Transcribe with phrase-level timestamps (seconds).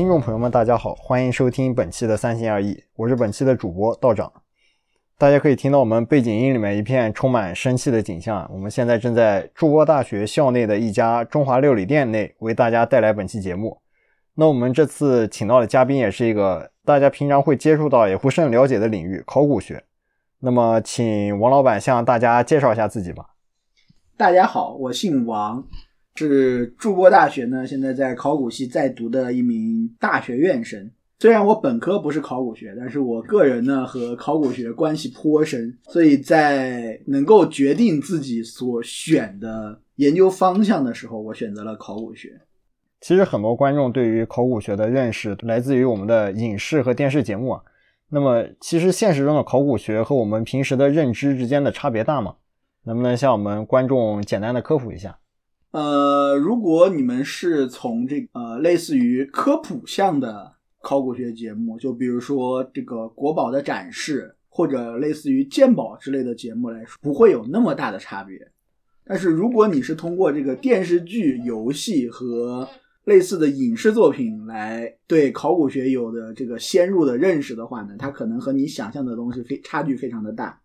[0.00, 4.32] 听众朋友们，大家好，欢迎收听本期的三心二意，我是本期的主播道长。
[5.18, 8.50] 大家可以听到我们背景音里面一片充满生气的景象。
[8.50, 13.78] 我们现在正在筑波大学校内的一家中华料理店内为大家带来本期节目。
[14.36, 19.84] 那我们这次请到的嘉宾也是一个大家平常会接触到也不甚了解的领域——考古学。
[20.38, 23.26] 那么，请王老板向大家介绍一下自己吧。
[24.16, 25.62] 大家好，我姓王，
[26.16, 30.90] 是筑波大学呢现在在考古系在读的一名大学院生。
[31.18, 42.40] 虽然我本科不是考古学，但是我个人呢和考古学关系颇深，所以在能够决定自己所选的研究方向的时候，我选择了考古学。
[43.02, 47.62] 其实很多观众对于考古学的认识来自于我们的影视和电视节目啊。
[48.08, 52.34] 那么，其实现实中的考古学和我们平时的认知之间的差别大吗？
[52.84, 55.18] 能不能向我们观众简单的科普一下？
[55.72, 60.52] 呃，如果你们是从这呃类似于科普向的。
[60.82, 68.50] 考古学节目，就比如说这个国宝的展示，或者类似于鉴宝之类的节目来说，不会有那么大的差别。
[69.04, 72.66] 但是如果你是通过这个电视剧、游戏和
[73.04, 80.58] 类似的影视作品来对考古学有的这个先入的认识的话呢，它可能和你想象的东西非差距非常的大。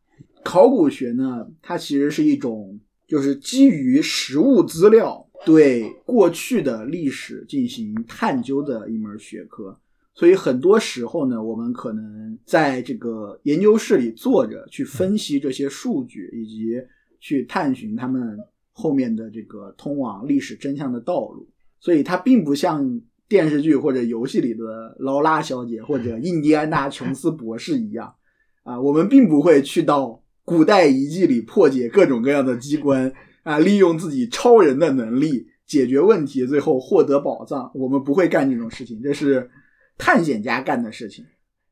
[0.45, 2.79] 考古学呢，它其实是一种
[3.15, 9.79] 就是基于实物资料对过去的历史进行探究的一门学科。
[10.13, 16.73] 所以很多时候呢，我们可能在这个研究室里坐着，去分析这些数据，以及
[17.21, 18.37] 去探寻他们
[18.73, 21.47] 后面的这个通往历史真相的道路。
[21.79, 22.99] 所以它并不像
[23.29, 28.13] 电视剧或者游戏里的劳拉小姐或者印第安纳琼斯博士一样，
[28.63, 33.11] 啊，我们并不会去到古代遗迹里破解各种各样的机关，
[33.43, 37.69] 啊，利用自己超人的能力解决问题，最后获得宝藏。
[37.75, 39.49] 我们不会干这种事情，这是。
[39.97, 41.23] 探险家干的事情，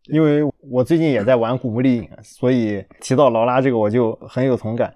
[0.06, 0.42] 因为
[0.72, 4.96] 我最近也在玩《古墓丽影》，所以提到劳拉这个我就很有同感。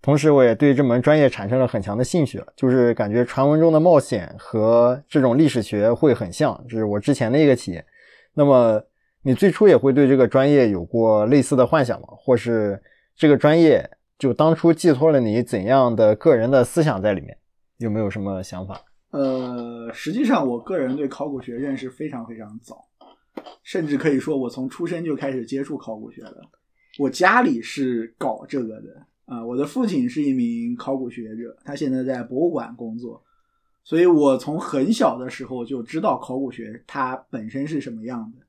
[0.00, 7.84] 同时，我也对这门专业产生了很强的兴趣，就是感觉传闻中的冒险和这种历史学会很像，这是我之前的一个体验。
[8.34, 8.80] 那么，
[9.22, 12.06] 你最初也会对这个专业有过类似的幻想吗？
[12.16, 12.80] 或是
[13.16, 17.36] 这个专业就当初寄托了你怎样的个人的思想在里面？
[17.78, 18.80] 有没有什么想法？
[19.10, 22.84] 呃，实际上，我个人对考古学认识非常非常早，
[23.62, 26.40] 甚至可以说，我从出生就开始接触考古学的。
[26.98, 33.22] 我家里是搞这个的啊，我的父亲是一名考古学者，他现在在博物馆工作，
[33.82, 38.44] 所以我从很小的时候就知道考古学它本身是什么样的。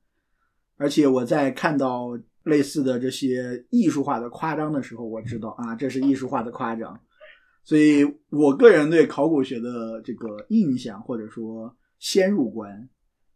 [0.76, 6.98] 而且我在看到类似的这些艺术化的夸张的时候，我知道啊，这是艺术化的夸张。
[7.64, 12.88] 所以，我个人对考古学的这个印象或者说先入观，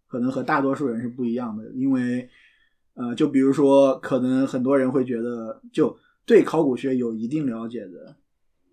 [0.07, 1.69] 可能和大多数人是不一样的。
[1.73, 2.29] 因为，
[2.95, 8.15] 呃，就比如说，可能很多人会觉得，就对考古学有一定了解的，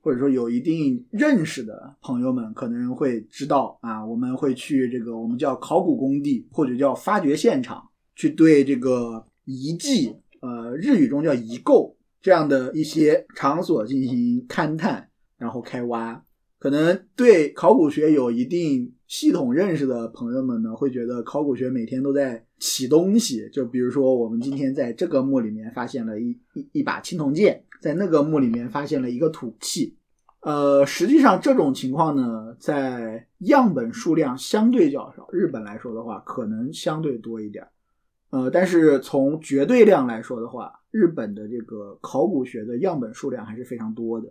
[0.02, 7.84] 或者说有一定认识的朋友们，可能会知道啊，我们会去这个我们叫考古工地或者叫发掘现场，
[8.16, 15.10] 去对这个遗迹，呃，日语中叫遗构这样的一些场所进行勘探。
[15.40, 16.20] 然后开挖，
[16.58, 23.48] 可能对考古学有一定系统认识的朋友们呢，会觉得考古学每天都在起东西。
[23.54, 29.96] 就比如说，我们今天在这个墓里面发现了一一一把青铜剑，在那个墓里面发现了一个土器。
[30.42, 37.68] 呃，实际上这种情况呢，在样本数量相对较少，日本来说的话，可能相对多一点。
[38.30, 44.28] 呃，但是从绝对量来说的话，日本的这个考古学的样本数量还是非常多的。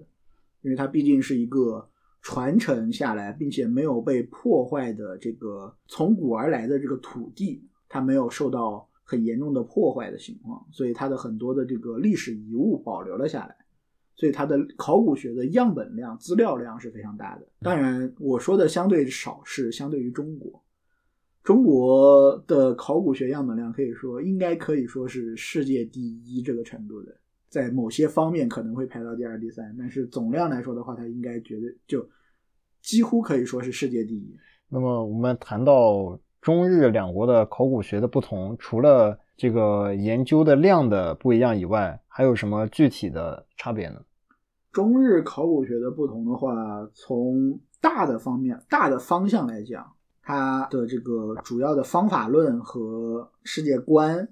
[0.62, 1.88] 因为它毕竟是一个
[2.22, 13.56] 传承下来并且没有被破坏的这个从古而来的这个土地，它没有受到很严重的破坏的情况，所以它的很多的这个历史遗物保留了下来，
[14.16, 17.46] 所以它的考古学的样本量、资料量是非常大的。
[17.60, 20.60] 当然，我说的相对少是相对于中国，
[21.46, 27.16] 中国的考古学样本量可以说应该可以说是世界第一这个程度的。
[27.48, 32.04] 在某些方面可能会排到第二、第三，但是总量来说的话，它应该绝对就
[32.82, 34.36] 几乎可以说是世界第一。
[34.68, 44.02] 那么我们谈到中日两国的考古学的不同，除了这个研究的量的不一样以外，还有什么具体的差别呢？
[44.72, 46.50] 中日考古学的不同的话，
[46.92, 49.92] 从大的方面、大的方向来讲，
[50.26, 54.28] 它的这个主要的方法论和世界观。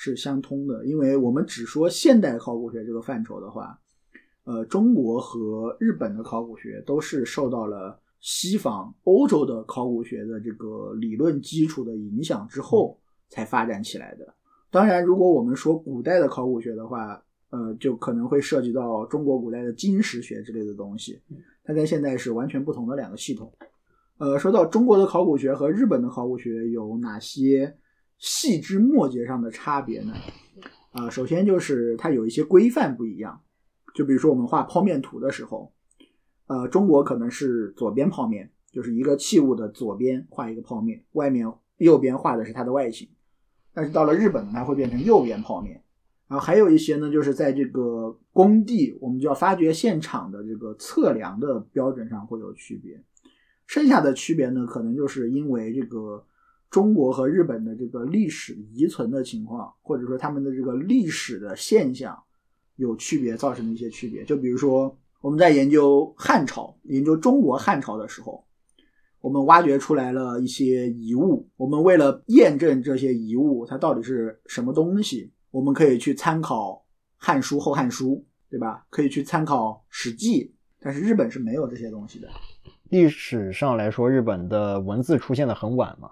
[0.00, 3.76] 是相通的，因为我们只说现代考古学这个范畴的话，
[4.44, 12.96] 呃，中国和日本的考古学都是受到了西方欧洲的考古学的这个理论基础的影响之后
[13.28, 14.32] 才发展起来的。
[14.70, 17.20] 当然，如果我们说古代的考古学的话，
[17.50, 21.20] 呃，就可能会涉及到中国古代的金石学之类的东西，
[21.64, 23.52] 它跟现在是完全不同的两个系统。
[24.18, 27.78] 呃，说到中国的考古学和日本的考古学有哪些
[28.18, 30.12] 细枝末节上的差别呢？
[30.90, 33.40] 啊，首先就是它有一些规范不一样，
[33.94, 35.72] 就比如说我们画剖面图的时候，
[36.48, 43.08] 呃，中国可能是左边剖面，就是一个器物的左边画一个剖面，外面右边画的是它的外形，
[43.72, 45.80] 但是到了日本呢，它会变成右边剖面。
[46.26, 53.00] 然后还有一些呢，就是在这个工地，我们叫发掘现场的这个测量的标准上会有区别。
[53.68, 56.24] 剩下的区别呢，可能就是因为这个
[56.70, 62.18] 中国和日本的这个历史遗存的情况，或者说他们的这个历史的现象
[62.76, 64.24] 有区别造成的一些区别。
[64.24, 68.42] 就比如说我们在研究汉朝、研究中国汉朝的时候，
[69.20, 75.30] 我们挖掘出来了一些遗物，我们为了验证这些遗物它到底是什么东西。
[75.50, 76.72] 我们可以去参考
[77.16, 78.12] 《汉书》《后汉书》，
[78.50, 78.86] 对吧？
[78.88, 80.44] 可以去参考《史记》，
[80.80, 82.28] 但是日本是没有这些东西的。
[82.90, 86.10] 历史上来说，日本的文字出现的很晚嘛。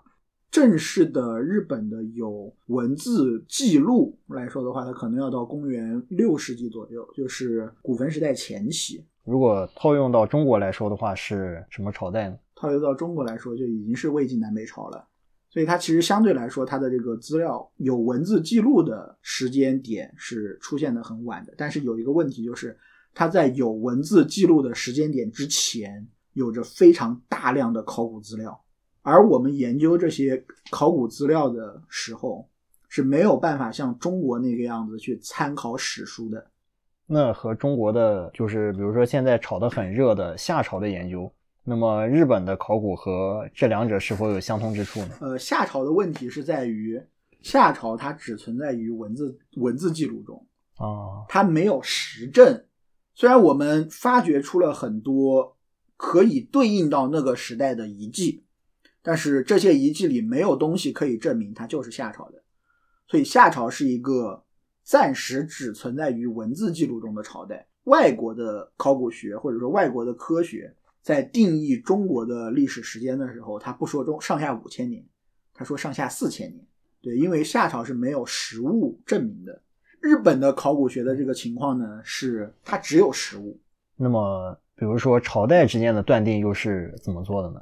[0.51, 9.05] 正式的日本的有文字记录来说的话，它可能要到公元六世纪左右，就是古坟时代前期。
[9.25, 12.39] 如果套用到中国来说的话，是什么朝代呢？
[12.55, 15.07] 套用到中国来说，就已经是魏晋南北朝了。
[15.51, 21.55] 所以它其实相对来说，它的这个资料有文字记录的时间点是出现的很晚的。
[21.57, 22.77] 但是有一个问题就是，
[23.19, 28.63] 它在有文字记录的时间点之前，有着非常大量的考古资料。
[29.01, 32.47] 而我们研究这些考古资料的时候，
[32.91, 36.47] 是没有办法像中国那个样子去参考史书的。
[37.07, 41.33] 那和中国的就是，比如说现在炒得很热的夏朝的研究。
[41.65, 45.15] 那么日本的考古和这两者是否有相通之处呢？
[45.23, 47.01] 呃，夏朝的问题是在于
[47.41, 50.47] 夏朝它只存在于文字文字记录中
[50.77, 52.63] 啊，它没有实证。
[53.17, 55.57] 虽然我们发掘出了很多
[55.97, 58.45] 可以对应到那个时代的遗迹，
[59.03, 62.45] 但是这些遗迹里没有东西可以证明它就是夏朝的。
[63.09, 64.45] 所以夏朝是一个
[64.85, 67.67] 暂时只存在于文字记录中的朝代。
[67.85, 70.73] 外国的考古学或者说外国的科学。
[71.03, 75.07] 在定义中国的历史时间的时候，他不说中上下五千年，
[75.55, 76.67] 他说上下四千年。
[77.01, 79.63] 对，因为夏朝是没有实物证明的。
[80.07, 83.59] 日本的考古学的这个情况呢，是它只有实物。
[83.97, 87.61] 那么，比如说朝代之间的断定又是怎么做的呢？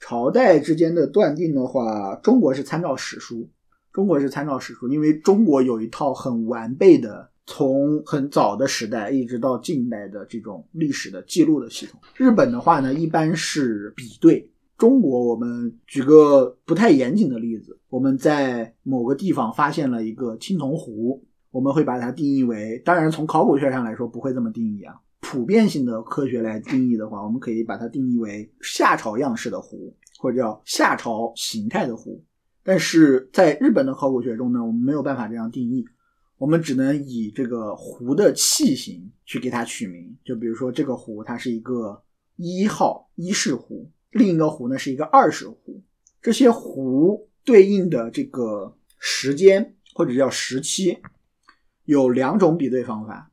[0.00, 3.48] 朝代之间的断定的话，中国是参照史书，
[3.92, 7.30] 中国是参照史书，因为中国有一套很完备的。
[7.50, 14.50] 从很早的时代一直到近代的这种历史的记录的系统，日本的话呢，一般是比对。
[14.76, 21.24] 中国，我们举个不太严谨的例子，我们在某个地方发现了一个青铜壶，
[21.58, 24.94] 我们会把它定义为，当然从考古学上来说不会这么定义啊。
[25.18, 32.22] 普遍性的科学来定义的话，我们可以把它定义为夏朝样式的壶，或者叫夏朝形态的壶。
[32.62, 35.84] 但是在日本的考古学中呢，我们没有办法这样定义。
[36.36, 42.00] 我们只能以这个壶的器型去给它取名，就比如说这个壶它是一个
[42.36, 45.82] 一号一式壶，另一个壶呢是一个二式壶。
[46.22, 50.98] 这些壶对应的这个时间或者叫时期，
[51.88, 53.30] 有两种比对方法，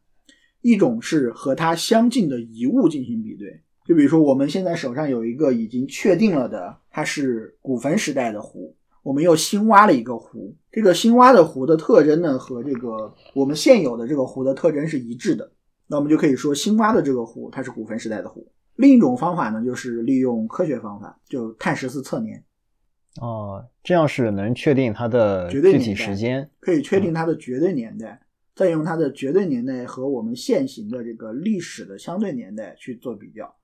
[0.61, 8.73] 一种是和它相近的遗物进行比对，就比如说我们现在手上有一个已经确定了的，它是古坟时代的壶。
[9.03, 15.51] 我们又新挖了一个壶，这个新挖的壶的特征呢，和这个我们现有的这个壶的特征是一致的。
[15.87, 18.49] 那我们就可以说，新挖的这个壶它是古坟时代的壶。
[18.77, 22.41] 另一种方法呢，就是利用科学方法，就碳十四测年。
[23.21, 28.19] 哦，这样是能确定它的具体时间，可以确定它的绝对年代，
[28.55, 33.55] 再用它的绝对年代和我们现行的这个历史的相对年代去做比较。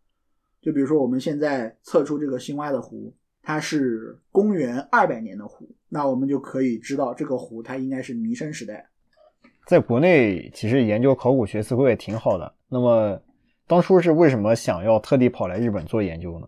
[0.61, 3.15] 就比如说，我们现在测出这个新挖的湖。
[3.43, 8.87] 它是公元二百年的湖，那我们就可以知道这个湖它应该是弥生时代。
[9.65, 12.53] 在国内，其实研究考古学似乎也挺好的。
[12.69, 13.19] 那么，
[13.65, 16.47] 当初是为什么想要特地跑来日本做研究呢？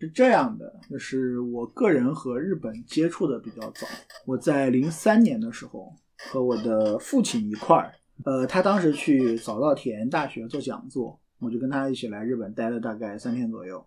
[0.00, 3.86] 是这样的，就是我个人和日本接触的比较早。
[4.26, 5.94] 我在零三年的时候
[6.30, 7.92] 和我的父亲一块儿，
[8.24, 11.18] 呃，他当时去早稻田大学做讲座。
[11.44, 13.84] 我就跟他一起来日本待了大概三天左右，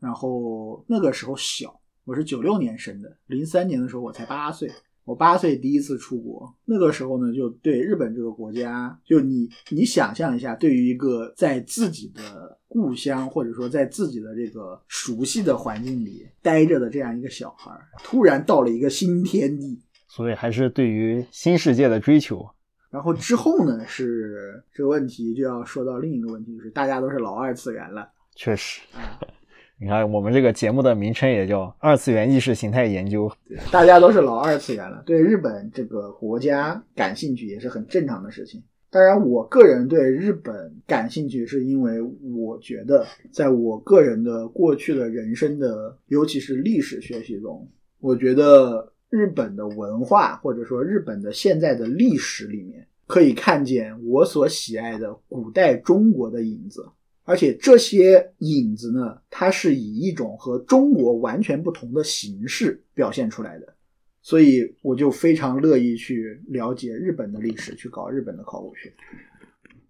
[0.00, 4.68] 然后那个时候小，我是九六年生的，零三年的时候我才八岁，
[5.04, 17.70] 我八岁第一次出国，那个时候呢就对日本这个国家，就你你想象一下，对于一个在自己的故乡，或者说在自己的这个熟悉的环境里待着的这样一个小孩，
[18.02, 19.78] 突然到了一个新天地，
[20.16, 22.42] 所以还是对于新世界的追求。
[22.90, 28.08] 然后之后呢，是这个问题就要说到另一个问题，就是大家都是老二次元了。
[28.34, 28.80] 确实，
[29.78, 33.30] 你看我们这个节目的名称也叫“二次元意识形态研究”，
[33.70, 38.62] 大家都是老二次元了，对日本这个国家感兴趣也是很正常的事情。
[38.88, 42.00] 当然，我个人对日本感兴趣，是因为
[42.34, 47.68] 我觉得，在我个人的过去的人生的，尤其是历史学习中，
[48.00, 56.86] 我觉得日本的文化或者说日本的现在的历史里面，可以看见我所喜爱的古代中国的影子。
[57.24, 63.74] 而且这些影子呢，它是以一种和中国完全不同的形式表现出来的，
[64.20, 68.92] 所以我就非常乐意去了解日本的历史，去搞日本的考古学。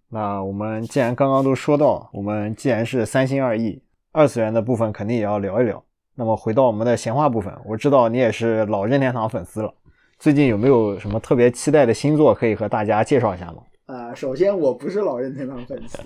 [0.09, 3.81] 那我们既然刚刚都说到，我们既然是三心二意，
[4.13, 5.83] 二次元的部分肯定也要聊一聊。
[6.17, 9.71] 那么回到我们的闲话部分，我知道你也是老任天堂粉丝了，
[10.17, 13.63] 最近有没有什么特别期待的新作可以和大家介绍一下吗？
[13.85, 15.99] 呃，首先我不是老任天堂粉丝。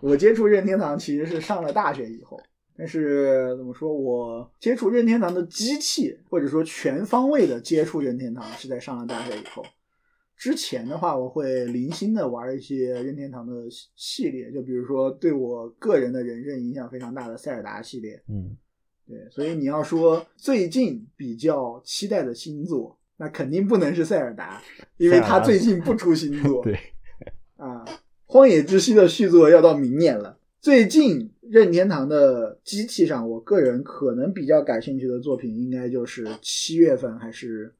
[0.00, 2.40] 我接触任天堂其实是上了大学以后，
[2.76, 9.64] 但是怎么说，我接触任天堂的机器，或者说全方位的接触任天堂是在上了大学以后。
[10.36, 13.52] 之前的话，我会零星的玩一些任天堂的
[13.94, 18.20] 系列，就比如说对我个人的人生影响非常大的塞尔达系列。
[18.28, 18.56] 嗯，
[19.12, 24.62] 对，所以你要说最近比较期待的星座，那肯定不能是塞尔达，
[24.96, 26.62] 因为他最近不出新作。
[26.64, 26.78] 对，
[27.56, 27.84] 啊。
[28.24, 30.38] 荒野之息的续作要到明年了。
[30.58, 37.74] 最近任天堂的机器上，我个人可能比较感兴趣的作品，应该就是七月份还是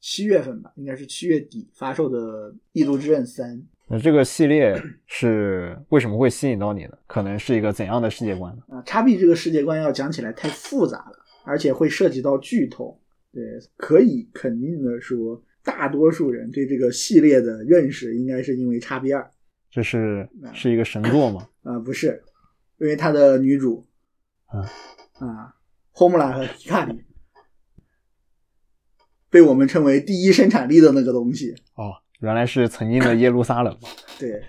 [0.00, 3.56] 七月份吧，应该是七月底发售的《异度之刃三》。
[3.92, 4.74] 那这个系列
[5.06, 6.96] 是为什么会吸引到你呢？
[7.06, 8.62] 可能是一个怎样的世界观呢？
[8.74, 12.98] 啊，叉 B 这个世界观要讲起来太复杂了，而且会涉及到剧透。
[13.34, 13.42] 对，
[13.76, 19.30] 可以肯定的说，大多数人对这个系列的认识，应该是因为叉 B 二。
[19.70, 21.46] 这是是一个神作吗？
[21.62, 22.22] 啊，不是，
[22.78, 23.86] 因为它的女主，
[24.46, 24.60] 啊
[25.18, 25.54] 啊，
[25.90, 27.04] 霍姆拉和皮卡里，
[29.28, 31.54] 被我们称为第一生产力的那个东西。
[31.74, 31.92] 哦，
[32.22, 33.76] 原来是曾经的耶路撒冷。
[34.18, 34.42] 对，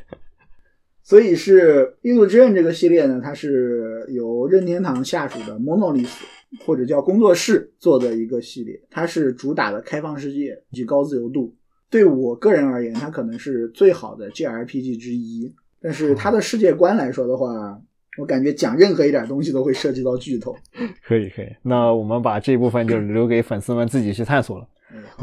[1.01, 6.21] 所以是《印度之刃》这个系列呢，它是由任天堂下属的 Monolith
[6.65, 11.53] 或者叫工作室做的一个系列，它是主打的开放世界以及高自由度。
[11.89, 15.53] 对我个人而言，它可能是最好的 JRPG 之一。
[15.81, 17.79] 但是它的世界观来说的话，
[18.17, 20.55] 我感觉讲任何一点东西都会涉及到剧透。
[21.05, 21.47] 可以，可以。
[21.61, 24.67] 那我们把这部分就留给粉丝们自己去探索了。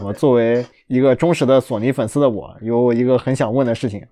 [0.03, 4.07] 我作为一个忠实的索尼粉丝的我，有一个很想问的事情：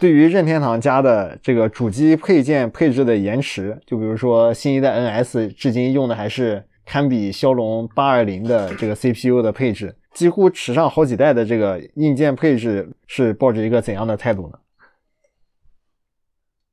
[0.00, 9.96] 对于任天堂家的这个主机配件配置的延迟，就比如说新一代 NS 至今用的还是堪比骁龙八二零的这个 CPU 的配置。
[10.12, 14.58] 几乎迟上好几代的这个硬件配置是抱着一个怎样的态度呢？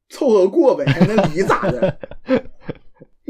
[0.09, 1.97] 凑合过呗，还能离咋的？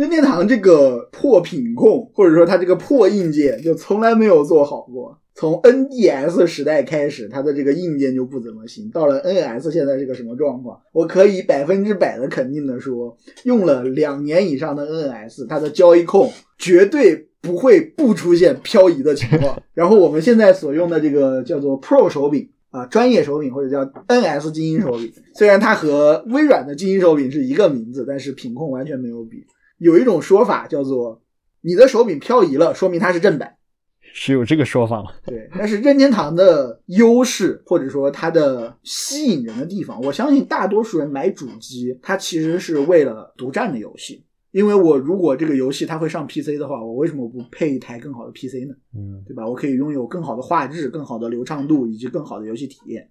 [0.02, 5.16] 任天堂这个破品控，或者说它这个破硬件，就从来没有做好过。
[5.36, 8.90] 从 NDS 时代开始，它的这个硬件就不怎么行。
[8.90, 10.82] 到了 NS，现在是个什么状况？
[10.92, 17.28] 我可以百分之百的肯定的说，用了两年以上的 NS，它的交易控绝对。
[17.44, 19.60] 不会不出现漂移的情况。
[19.74, 29.44] 然后我们现在所用的这个叫做 Pro 手柄啊，专业手柄或者叫 NS 精英手柄，虽然它和微软的精英手柄是一个名字，但是品控完全没有比。
[29.82, 31.24] 有一种说法叫做
[31.62, 33.58] 你的手柄漂移了，说明它是正版，
[34.14, 35.12] 是有这个说法吗？
[35.26, 44.24] 对，但是任天堂的优势或者说它的吸引人的地方，我相信大多数人买主机，它其实是为了独占的游戏。
[44.52, 48.76] 因为我如果这个游戏它会上 PC 的话，我为什么不配一台更好的 PC 呢？
[48.96, 49.48] 嗯，对吧？
[49.48, 53.10] 我可以拥有更好的画质、更好的流畅度以及更好的游戏体验，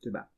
[0.00, 0.28] 对吧？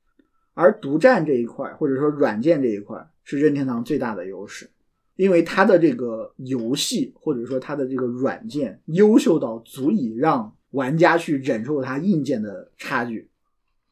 [0.55, 4.71] 而独占这一块或者说软件这一块是任天堂最大的优势，
[5.17, 13.31] 因为它的这个游戏或者说它的这个软件优秀到足以让玩家去忍受它硬件的差距。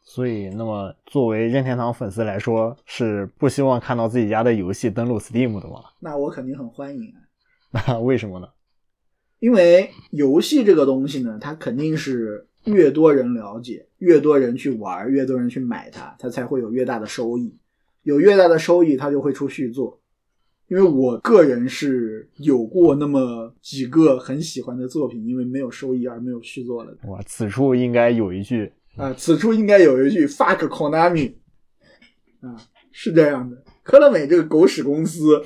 [0.04, 5.84] 所以，那么作为任天堂粉丝来说，是不希望看到自己家的游戏登录 Steam 的吗？
[6.00, 7.22] 那我肯定很欢迎啊。
[7.86, 8.48] 那 为什么呢？
[9.38, 17.56] 因为游戏这个东西呢，它肯定是越多人了解，越多人去玩，越多人去买它，它才会有越大的收益。
[18.02, 20.01] 有越大的收益，它就会出续作。
[20.72, 26.96] 因为我个人是有过那么几个很喜欢的作品，因为没有收益而没有续作了。
[27.08, 28.72] 哇，此处应该有一句。
[28.96, 31.34] 啊，此处应该有一句 “fuck Konami”，
[32.40, 32.56] 啊，
[32.90, 33.62] 是这样的。
[33.82, 35.42] 科乐美这个狗屎公司，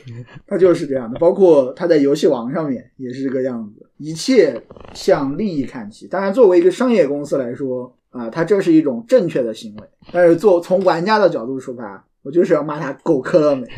[0.47, 1.18] 它就是这样的。
[1.18, 4.62] 包括它在游戏王上面也是这个样子，一切
[4.95, 6.06] 向利益看齐。
[6.06, 9.83] 当然，作为一个商业公司来说，啊，它这是一种正确的行为。
[10.12, 13.66] 但是，做从玩家的角度出发，我就是要骂它狗科乐美。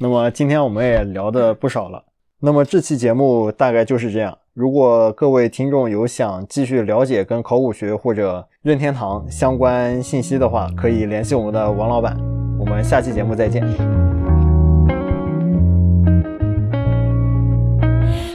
[0.00, 2.04] 那么今天我们也聊的不少了，
[2.40, 4.36] 那么这期节目大概就是这样。
[4.52, 12.16] 如果各位听众有想继续了解跟考古学或者任天堂相关信息的话，可以联系我们的王老板。
[12.58, 13.62] 我们下期节目再见。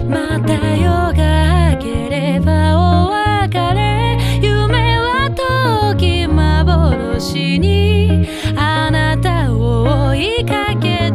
[0.08, 11.15] また夜が明ければお別れ夢は遠き幻にあなたを追いかけて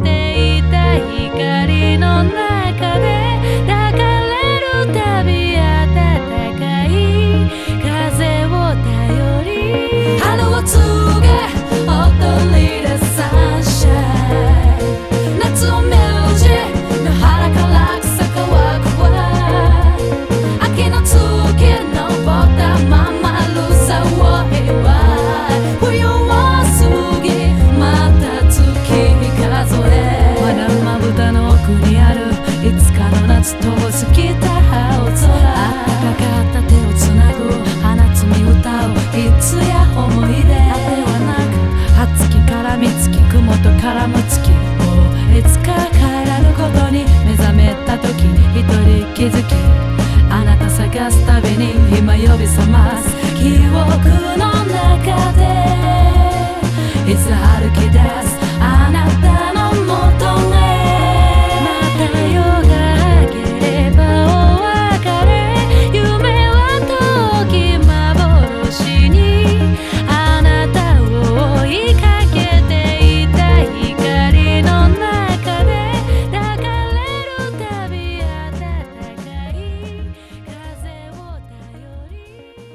[1.36, 2.41] getting on the
[52.42, 53.70] び覚ます記憶
[54.36, 55.40] の中で
[57.10, 58.21] いつ歩き出す